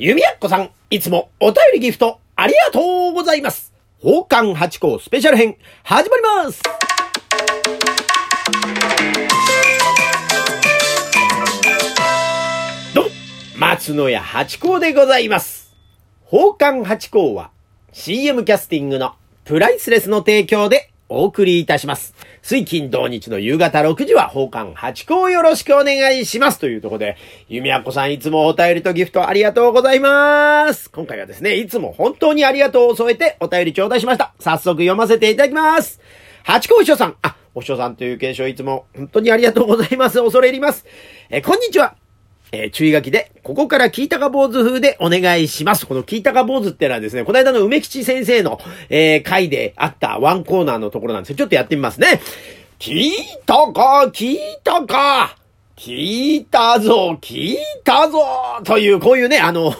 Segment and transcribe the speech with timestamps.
[0.00, 3.72] 弓矢子さん、いつもお便りギフトありがとうございます。
[4.00, 6.62] 宝冠八甲スペシャル編、始まります
[12.94, 13.10] どうも、
[13.56, 15.74] 松野屋八甲でございます。
[16.26, 17.50] 宝冠八甲は
[17.90, 22.14] CM キャスティングのプライスレスの提供でお送りいたします。
[22.42, 26.58] 水金土日の夕方6時は宝冠八甲をよろしくお願いします。
[26.58, 27.16] というところで、
[27.48, 30.90] 弓矢子さんいつもお便りとギフトありがとうございます。
[30.90, 34.34] 今回はですね、いつも本当にありがとうを添えてお便り頂戴しました。
[34.38, 36.00] 早速読ませていただきます。
[36.44, 40.18] 八甲お師匠さん、あ、お師匠さんという継承いつも本当にありがとうございます。
[40.18, 40.84] 恐れ入ります。
[41.30, 41.96] えこんにちは。
[42.52, 45.86] えー注意書きで、ここから聞いたか坊主風でお願いします。
[45.86, 51.36] この聞いたか坊主ってのはですね、この間の梅吉先生の、えー回であったワンコーナーのところなんですよ。
[51.36, 52.20] ちょっとやってみますね。
[52.78, 53.12] 聞い
[53.46, 55.37] たか聞いたか
[55.78, 58.18] 聞いたぞ聞いたぞ
[58.64, 59.72] という、こういうね、あの、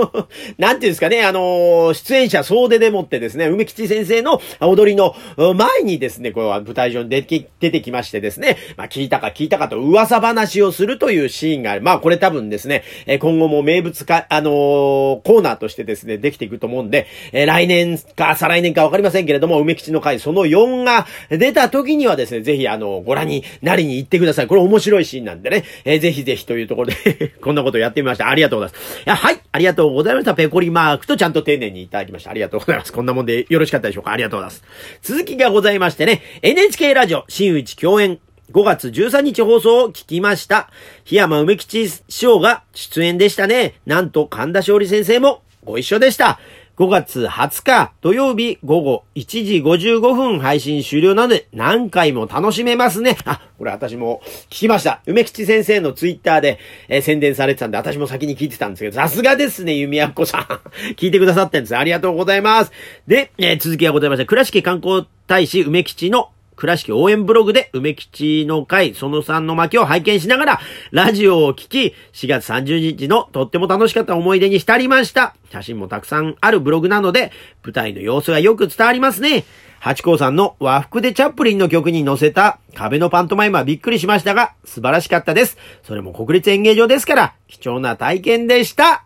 [0.56, 11.82] なんていうんですかね、あの、出演者総出でもってですね、梅吉先生の踊りの前にですね、これは舞台上に出てき出てきましてですね、まあ聞いたか聞いたかと噂話をするというシーンがある。
[11.82, 12.82] まあこれ多分ですね、
[13.20, 24.46] 今後も名物化、あのコーナーとしてですね、できていくと思うんで、来年か再来年かわかりませんけれども、梅吉の回その4が出た時にはですね、ぜひあの、ご覧になりに行ってください。
[24.46, 28.28] これ面白いシーンなんででね、えーぜひぜひというところで こんなことやってみました。
[28.28, 28.98] ありがとうございます。
[29.00, 30.34] いや、はい、ありがとうございました。
[30.34, 32.30] ペコリマークとちゃんと丁寧にいただきました。
[32.30, 32.92] ありがとうございます。
[32.92, 34.12] こんなもんでよろしかったでしょうか。
[34.12, 34.64] ありがとうございます。
[35.02, 38.18] 続きがございましてね、NHK ラジオ、新内共演、
[38.52, 40.70] 5月13日放送を聞きました。
[41.04, 43.74] 檜山梅吉師匠が出演でしたね。
[43.86, 46.38] なんと神田勝利先生もご一緒でした。
[46.78, 53.18] 5月20日土曜日午後1時55分配信終了なので何回も楽しめますね。
[53.26, 55.02] あ、これ私も聞きました。
[55.06, 60.42] 梅吉先生のツイッターで、えー宣伝されてたんで私も先に聞いてたんですけど、さすがですね、弓矢子さん。
[60.96, 61.76] 聞いてくださってんです。
[61.76, 62.72] ありがとうございます。
[63.06, 75.34] で、えー続きがございました、倉敷観光大使梅吉の倉敷応援ブログで梅吉の会その3の巻を拝見しながらラジオを聞き4月30日のとっても楽しかった思い出に浸りました。
[75.50, 79.44] 写真もたくさんあるブログなので舞台の様子がよく伝わりますね。
[79.80, 85.58] 八甲さんの和服でチャップリンの曲に乗せた壁のパントマイムはびっくりしましたが素晴らしかったです。
[85.82, 89.04] それも国立演芸場ですから貴重な体験でした。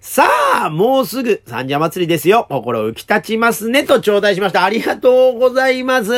[0.00, 0.24] さ
[0.66, 2.46] あ、もうすぐ三社祭りですよ。
[2.48, 3.84] 心浮き立ちますね。
[3.84, 4.64] と頂戴しました。
[4.64, 6.12] ありがとうございます。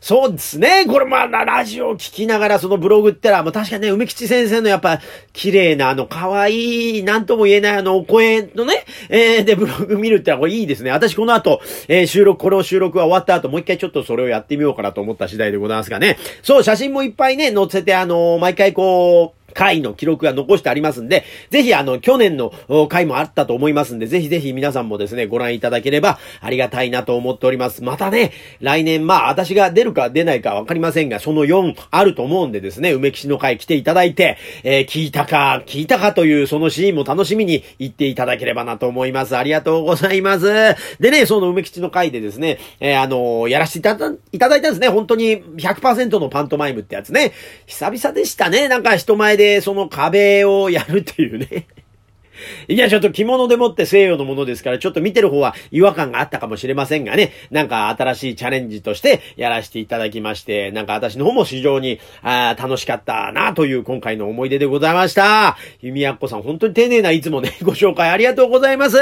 [0.00, 0.86] そうですね。
[0.86, 5.00] これまあ、ラジオを聞きながらそのブログってのは、もう確かにね、梅吉先生のやっぱ、
[5.32, 10.90] 綺麗なあの、可愛い、なんとも言えないあの、お声のね、えー、で、ブログ見るってのはこれいいですね。
[10.90, 16.18] 私この後、えー、収録、この収録が終わった後、もう一回ちょっとそれをやってみようかなと思った次第でございますがね。
[16.42, 22.52] そう、写真もいっぱいね、載せて、あの毎回こう、回の記録が残してありますんで、ぜひあの、去年の
[22.88, 27.82] 回もあったと思いますんで、ぜひぜひ皆さんもですね、ご覧いただければありがたいなと思っております。
[27.82, 39.36] またね、来年、まあ、私が出るか出ないかわかりませんが、その4あると思うんでですね、梅吉の回来ていただいて、えー聞いたか、聞いたかというそのシーンも楽しみに行っていただければなと思います。
[39.36, 40.46] ありがとうございます。
[40.98, 44.88] でね、その梅吉の回でですね、えーあのやらせていただいただいたんですね。
[44.88, 47.32] 本当に100%のパントマイムってやつね。
[47.66, 48.68] 久々でしたね。
[48.68, 51.66] なんか人前ででその壁をやるっていうね。
[52.68, 65.56] いや、ちょっと着物でもって西洋のものですから、ちょっと見てる方は違和感があったかもしれませんがね、なんか新しいチャレンジとしてやらせていただきまして、なんか私の方も非常にあ楽しかったなという今回の思い出でございました。
[65.80, 68.98] 弓矢子さん、本当に丁寧ないつもね、ご紹介ありがとうございます。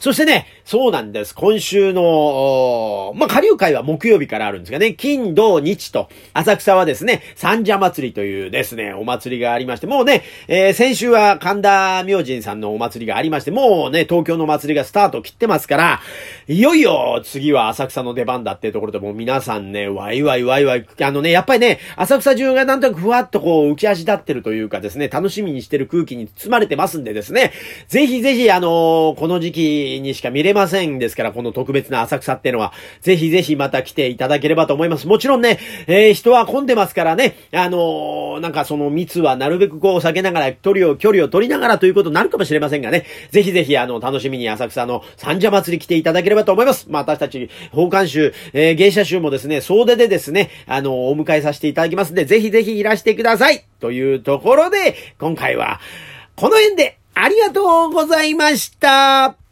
[0.00, 1.32] そしてね、そうなんです。
[1.32, 16.00] 今週の、まあ、下流会は木曜日からあるんですがね、金、土、日と、浅草はですね、三社祭りというですね、お祭りがありまして、もうね、えー先週は神田明神さんのお祭りがありまして、もうね、東京の祭りがスタート切ってますから、
[16.48, 27.52] いよいよ次は浅草の出番だっていうところでもう皆さんね、ワイワイワイワイ、あのね、やっぱりね、浅草中がなんとなくふわっとこう浮き足立ってるというかですね、楽しみにしてる空気に包まれてますんでですね、
[27.86, 35.06] ぜひぜひあのーこの時期にしか見れませんですから、この特別な浅草っていうのは、ぜひぜひまた来ていただければと思います。
[35.06, 46.86] もちろんね、えー人は混んでますからね、あのーなんかその密はなるべくこう避けながら、距離を、距離を取りながらということになるかもしれませんがね、ぜひぜひあの、楽しみに浅草の三社祭り来ていただければと思います。
[46.90, 55.80] まあ私たち、奉還集、えー芸者集もですね、総出でですね、あのお迎えさせていただきますんで、ぜひぜひいらしてくださいというところで、今回は、
[56.34, 59.45] この辺で、ありがとうございました